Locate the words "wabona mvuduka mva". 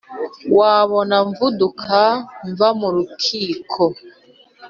0.57-2.69